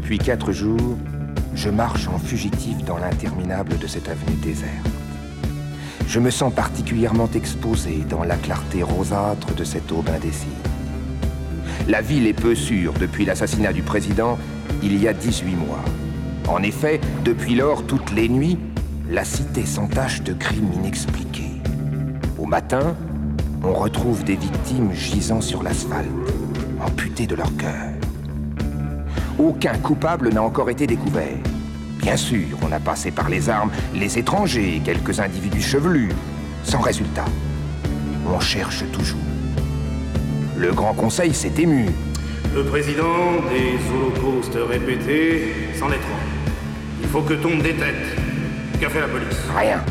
Depuis 0.05 0.19
quatre 0.19 0.51
jours, 0.51 0.99
je 1.55 1.67
marche 1.67 2.07
en 2.07 2.19
fugitif 2.19 2.77
dans 2.85 2.99
l'interminable 2.99 3.79
de 3.79 3.87
cette 3.87 4.07
avenue 4.07 4.35
déserte. 4.35 4.87
Je 6.07 6.19
me 6.19 6.29
sens 6.29 6.53
particulièrement 6.53 7.27
exposé 7.33 8.05
dans 8.07 8.23
la 8.23 8.35
clarté 8.35 8.83
rosâtre 8.83 9.55
de 9.55 9.63
cette 9.63 9.91
aube 9.91 10.07
indécise. 10.09 10.45
La 11.87 12.01
ville 12.01 12.27
est 12.27 12.39
peu 12.39 12.53
sûre 12.53 12.93
depuis 12.93 13.25
l'assassinat 13.25 13.73
du 13.73 13.81
président 13.81 14.37
il 14.83 15.01
y 15.01 15.07
a 15.07 15.13
18 15.13 15.55
mois. 15.55 15.83
En 16.49 16.61
effet, 16.61 17.01
depuis 17.23 17.55
lors, 17.55 17.83
toutes 17.87 18.11
les 18.11 18.29
nuits, 18.29 18.59
la 19.09 19.25
cité 19.25 19.65
s'entache 19.65 20.21
de 20.21 20.33
crimes 20.33 20.71
inexpliqués. 20.71 21.63
Au 22.37 22.45
matin, 22.45 22.95
on 23.63 23.73
retrouve 23.73 24.23
des 24.23 24.35
victimes 24.35 24.93
gisant 24.93 25.41
sur 25.41 25.63
l'asphalte, 25.63 26.11
amputées 26.79 27.25
de 27.25 27.33
leur 27.33 27.57
cœur. 27.57 27.94
Aucun 29.37 29.77
coupable 29.79 30.29
n'a 30.29 30.41
encore 30.41 30.69
été 30.69 30.87
découvert. 30.87 31.37
Bien 31.99 32.15
sûr, 32.15 32.57
on 32.61 32.71
a 32.71 32.79
passé 32.79 33.11
par 33.11 33.29
les 33.29 33.49
armes 33.49 33.71
les 33.93 34.17
étrangers 34.17 34.81
quelques 34.83 35.19
individus 35.19 35.61
chevelus, 35.61 36.11
sans 36.63 36.79
résultat. 36.79 37.25
On 38.33 38.39
cherche 38.39 38.83
toujours. 38.91 39.19
Le 40.57 40.71
Grand 40.71 40.93
Conseil 40.93 41.33
s'est 41.33 41.51
ému. 41.57 41.87
Le 42.53 42.63
président, 42.63 43.41
des 43.49 43.77
holocaustes 43.93 44.57
répétés, 44.69 45.53
s'en 45.77 45.89
est 45.89 45.99
trop. 45.99 46.15
Il 47.01 47.09
faut 47.09 47.21
que 47.21 47.33
tombent 47.33 47.61
des 47.61 47.73
têtes. 47.73 48.17
Qu'a 48.79 48.89
fait 48.89 49.01
la 49.01 49.07
police? 49.07 49.37
Rien. 49.57 49.83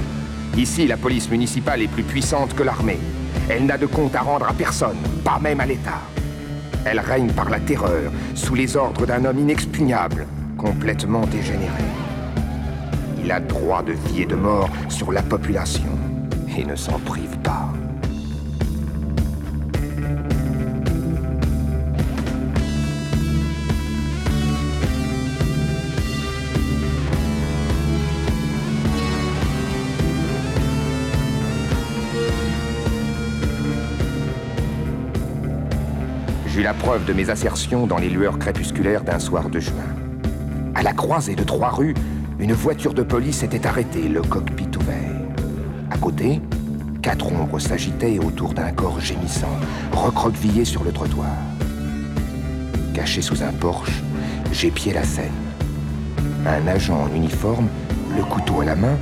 Ici, 0.57 0.87
la 0.87 0.97
police 0.97 1.29
municipale 1.31 1.83
est 1.83 1.89
plus 1.89 2.03
puissante 2.03 2.55
que 2.55 2.63
l'armée. 2.63 2.99
Elle 3.51 3.67
n'a 3.67 3.77
de 3.77 3.87
compte 3.87 4.15
à 4.15 4.21
rendre 4.21 4.49
à 4.49 4.55
personne, 4.55 4.97
pas 5.23 5.39
même 5.39 5.61
à 5.61 5.67
l'État. 5.67 6.01
Elle 6.85 7.01
règne 7.01 7.33
par 7.33 7.51
la 7.51 7.61
terreur, 7.61 8.13
sous 8.35 8.55
les 8.55 8.77
ordres 8.77 9.07
d'un 9.07 9.25
homme 9.25 9.39
inexpugnable, 9.39 10.27
complètement 10.59 11.27
dégénéré. 11.27 11.85
Il 13.23 13.33
a 13.33 13.41
droit 13.41 13.83
de 13.83 13.93
vie 13.93 14.23
et 14.23 14.27
de 14.27 14.35
mort 14.35 14.69
sur 14.89 15.11
la 15.13 15.23
population 15.23 15.91
et 16.57 16.65
ne 16.65 16.77
s'en 16.77 16.99
prive 16.99 17.39
pas. 17.39 17.73
La 36.65 36.73
preuve 36.73 37.05
de 37.05 37.13
mes 37.13 37.29
assertions 37.29 37.87
dans 37.87 37.99
les 37.99 38.09
lueurs 38.09 38.39
crépusculaires 38.39 39.05
d'un 39.05 39.19
soir 39.19 39.51
de 39.51 39.61
juin. 39.61 39.85
À 40.75 40.83
la 40.83 40.95
croisée 40.95 41.35
de 41.35 41.45
trois 41.45 41.69
rues, 41.69 41.93
une 42.39 42.55
voiture 42.55 42.95
de 42.95 43.03
police 43.03 43.43
était 43.43 43.67
arrêtée, 43.67 44.09
le 44.09 44.23
cockpit 44.23 44.71
ouvert. 44.81 45.13
À 45.91 45.99
côté, 45.99 46.41
quatre 47.03 47.31
ombres 47.31 47.59
s'agitaient 47.59 48.19
autour 48.19 48.55
d'un 48.55 48.73
corps 48.73 48.99
gémissant, 48.99 49.59
recroquevillé 49.93 50.65
sur 50.65 50.85
le 50.85 50.91
trottoir. 50.91 51.37
Caché 52.95 53.21
sous 53.21 53.43
un 53.43 53.53
porche, 53.53 54.03
j'épiais 54.51 54.95
la 54.95 55.05
scène. 55.05 55.33
Un 56.47 56.67
agent 56.67 56.99
en 56.99 57.15
uniforme, 57.15 57.69
le 58.17 58.25
couteau 58.25 58.63
à 58.63 58.65
la 58.65 58.75
main, 58.75 58.97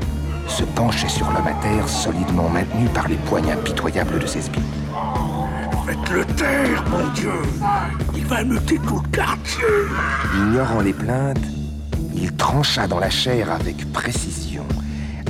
se 0.49 0.65
penchait 0.65 1.09
sur 1.09 1.31
l'homme 1.31 1.47
à 1.47 1.55
terre 1.63 1.89
solidement 1.89 2.49
maintenu 2.49 2.89
par 2.89 3.07
les 3.07 3.15
poignes 3.15 3.53
impitoyables 3.53 4.19
de 4.19 4.27
ses 4.27 4.43
spies. 4.43 4.61
Faites-le 5.87 6.25
taire, 6.37 6.85
mon 6.91 7.09
Dieu 7.13 7.33
Il 8.15 8.25
va 8.27 8.45
muter 8.45 8.79
tout 8.87 9.01
le 9.03 9.09
quartier 9.11 9.65
Ignorant 10.37 10.81
les 10.81 10.93
plaintes, 10.93 11.43
il 12.15 12.33
trancha 12.37 12.87
dans 12.87 13.01
la 13.01 13.11
chair 13.11 13.51
avec 13.51 13.91
précision, 13.93 14.65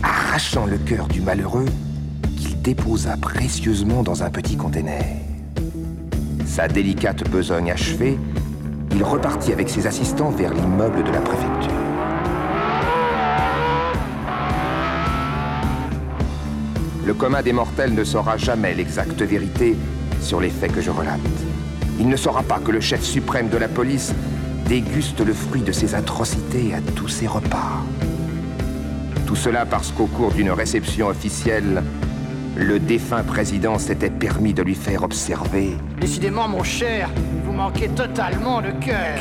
arrachant 0.03 0.66
le 0.66 0.76
cœur 0.76 1.09
du 1.09 1.22
malheureux 1.22 1.64
qu'il 2.36 2.61
déposa 2.61 3.16
précieusement 3.16 4.03
dans 4.03 4.22
un 4.22 4.30
petit 4.30 4.57
conteneur. 4.57 5.05
Sa 6.44 6.68
délicate 6.68 7.28
besogne 7.30 7.70
achevée, 7.70 8.18
il 8.90 9.03
repartit 9.03 9.53
avec 9.53 9.70
ses 9.70 9.86
assistants 9.86 10.30
vers 10.30 10.53
l'immeuble 10.53 11.03
de 11.03 11.11
la 11.11 11.20
préfecture. 11.20 11.72
Le 17.07 17.14
commun 17.14 17.42
des 17.42 17.53
mortels 17.53 17.94
ne 17.94 18.05
saura 18.05 18.36
jamais 18.36 18.74
l'exacte 18.74 19.22
vérité 19.22 19.76
sur 20.22 20.40
les 20.40 20.50
faits 20.50 20.72
que 20.72 20.80
je 20.80 20.90
relate. 20.90 21.20
Il 21.98 22.08
ne 22.08 22.16
saura 22.16 22.42
pas 22.42 22.58
que 22.58 22.70
le 22.70 22.80
chef 22.80 23.02
suprême 23.02 23.48
de 23.48 23.58
la 23.58 23.68
police 23.68 24.14
déguste 24.66 25.20
le 25.20 25.32
fruit 25.34 25.62
de 25.62 25.72
ses 25.72 25.94
atrocités 25.94 26.74
à 26.74 26.80
tous 26.94 27.08
ses 27.08 27.26
repas. 27.26 27.84
Tout 29.26 29.36
cela 29.36 29.66
parce 29.66 29.90
qu'au 29.92 30.06
cours 30.06 30.32
d'une 30.32 30.50
réception 30.50 31.08
officielle, 31.08 31.82
le 32.56 32.78
défunt 32.78 33.22
président 33.22 33.78
s'était 33.78 34.10
permis 34.10 34.52
de 34.52 34.62
lui 34.62 34.74
faire 34.74 35.02
observer 35.02 35.76
Décidément, 36.00 36.48
mon 36.48 36.62
cher, 36.62 37.08
vous 37.44 37.52
manquez 37.52 37.88
totalement 37.88 38.60
de 38.60 38.70
cœur. 38.72 39.16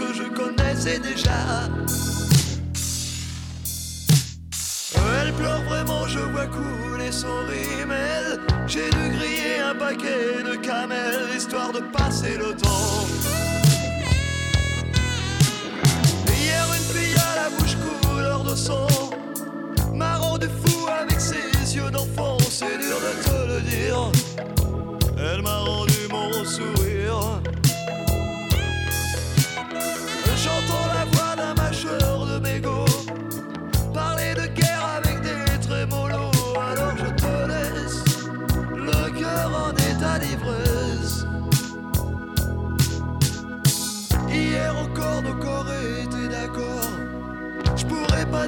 Que 0.00 0.14
je 0.14 0.22
connaissais 0.40 0.98
déjà. 0.98 1.40
Elle 5.22 5.32
pleure 5.34 5.62
vraiment, 5.64 6.06
je 6.08 6.18
vois 6.32 6.46
couler 6.46 7.12
son 7.12 7.36
rimel. 7.50 8.40
J'ai 8.66 8.88
dû 8.90 9.04
griller 9.16 9.58
un 9.70 9.74
paquet 9.74 10.42
de 10.50 10.56
camel, 10.56 11.14
histoire 11.36 11.72
de 11.72 11.80
passer 11.96 12.36
le 12.38 12.54
temps. 12.54 13.06
Hier, 16.34 16.64
une 16.78 16.88
fille 16.94 17.18
à 17.30 17.32
la 17.42 17.48
bouche 17.56 17.76
couleur 17.86 18.42
de 18.44 18.54
sang 18.54 18.88
m'a 19.94 20.16
rendu 20.16 20.48
fou 20.64 20.86
avec 21.02 21.20
ses 21.20 21.76
yeux 21.76 21.90
d'enfant, 21.90 22.38
c'est 22.48 22.78
dur 22.78 22.98
de 23.06 23.12
te 23.22 23.29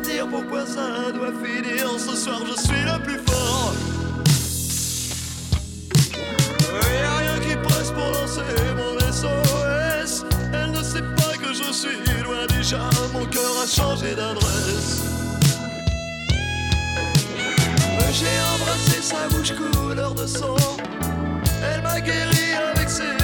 dire 0.00 0.26
pourquoi 0.28 0.66
ça 0.66 1.12
doit 1.12 1.32
finir. 1.42 1.88
Ce 1.98 2.16
soir, 2.16 2.40
je 2.46 2.60
suis 2.60 2.82
le 2.82 3.02
plus 3.02 3.18
fort. 3.26 3.74
Y'a 7.02 7.16
rien 7.16 7.38
qui 7.40 7.56
presse 7.56 7.90
pour 7.90 8.10
lancer 8.18 8.42
mon 8.76 8.98
SOS. 9.12 10.24
Elle 10.52 10.70
ne 10.72 10.82
sait 10.82 11.02
pas 11.16 11.36
que 11.36 11.52
je 11.52 11.72
suis 11.72 12.22
loin 12.24 12.46
déjà. 12.48 12.80
Mon 13.12 13.24
cœur 13.26 13.52
a 13.62 13.66
changé 13.66 14.14
d'adresse. 14.14 15.02
J'ai 18.12 18.26
embrassé 18.54 19.00
sa 19.00 19.26
bouche 19.28 19.54
couleur 19.54 20.14
de 20.14 20.26
sang. 20.26 20.56
Elle 21.64 21.82
m'a 21.82 21.98
guéri 21.98 22.52
avec 22.74 22.90
ses 22.90 23.21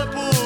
Liverpool. 0.00 0.39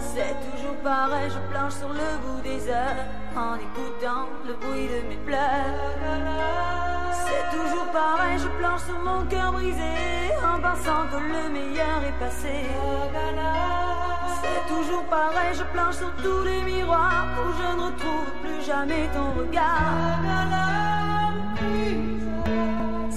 C'est 0.00 0.34
toujours 0.50 0.76
pareil, 0.82 1.30
je 1.30 1.38
planche 1.50 1.72
sur 1.72 1.88
le 1.88 2.18
bout 2.22 2.42
des 2.42 2.68
heures 2.68 3.06
en 3.34 3.54
écoutant 3.56 4.28
le 4.46 4.54
bruit 4.54 4.88
de 4.88 5.00
mes 5.08 5.16
pleurs. 5.24 5.40
C'est 7.24 7.56
toujours 7.56 7.86
pareil, 7.86 8.38
je 8.38 8.48
planche 8.58 8.82
sur 8.82 8.98
mon 8.98 9.24
cœur 9.26 9.52
brisé 9.52 9.80
en 10.42 10.60
pensant 10.60 11.06
que 11.10 11.16
le 11.16 11.48
meilleur 11.52 12.04
est 12.06 12.18
passé. 12.18 12.66
C'est 14.42 14.74
toujours 14.74 15.04
pareil, 15.04 15.54
je 15.54 15.64
planche 15.72 15.96
sur 15.96 16.12
tous 16.16 16.42
les 16.44 16.62
miroirs 16.62 17.26
où 17.40 17.52
je 17.60 17.76
ne 17.76 17.82
retrouve 17.86 18.30
plus 18.42 18.62
jamais 18.64 19.08
ton 19.14 19.32
regard. 19.40 20.20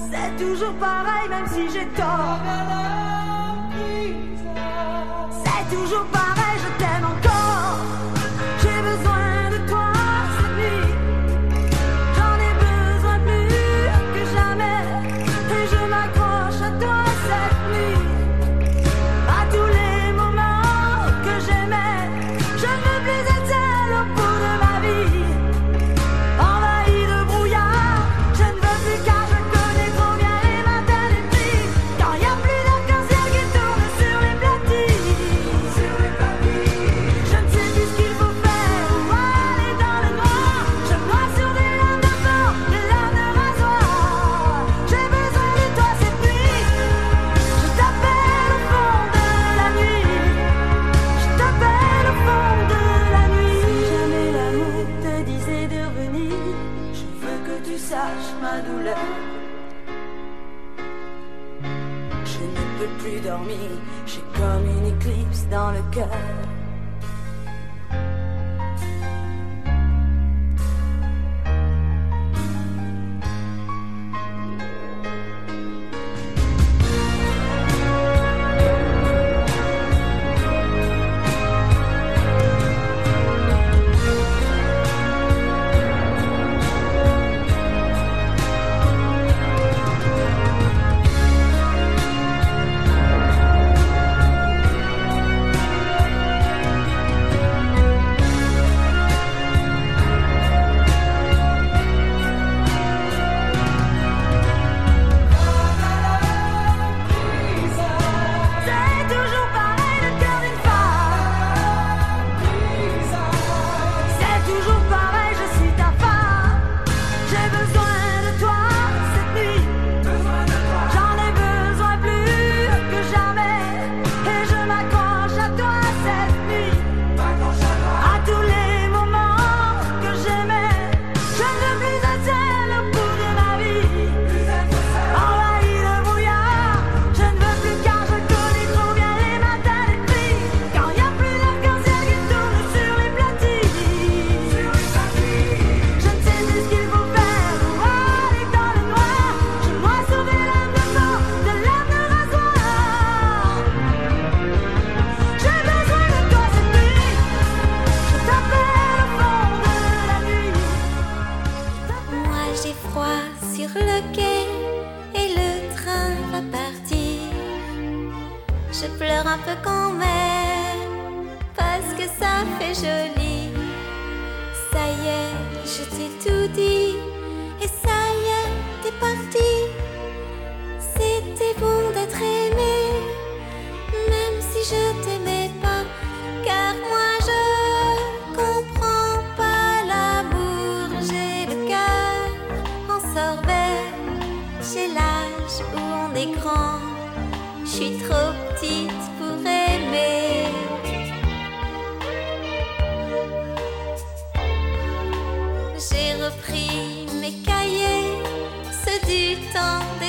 C'est 0.10 0.36
toujours 0.44 0.76
pareil, 0.76 1.30
même 1.30 1.48
si 1.48 1.70
j'ai 1.70 1.88
tort. 1.90 2.40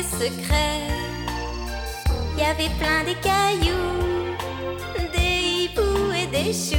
Secrets. 0.03 0.89
Il 2.35 2.41
y 2.41 2.45
avait 2.45 2.73
plein 2.79 3.05
des 3.05 3.17
cailloux, 3.17 4.35
des 5.15 5.65
hiboux 5.65 6.13
et 6.13 6.27
des 6.27 6.53
choux. 6.53 6.77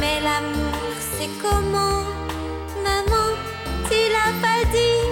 Mais 0.00 0.20
l'amour, 0.20 0.74
c'est 1.16 1.30
comment? 1.42 2.04
Maman, 2.82 3.28
tu 3.88 3.98
l'as 4.14 4.34
pas 4.42 4.62
dit? 4.70 5.08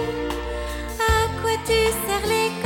À 0.99 1.27
quoi 1.41 1.55
tu 1.65 1.79
sers 2.05 2.25
l'école 2.27 2.62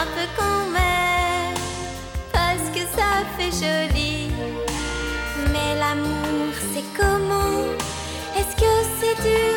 un 0.00 0.06
peu 0.16 0.26
quand 0.36 0.66
même. 0.70 1.56
Parce 2.32 2.66
que 2.74 2.82
ça 2.96 3.10
fait 3.36 3.52
joli. 3.64 4.30
Mais 5.52 5.70
l'amour, 5.78 6.54
c'est 6.72 6.86
comment? 6.98 7.64
Est-ce 8.36 8.54
que 8.56 8.72
c'est 8.98 9.16
dur? 9.22 9.49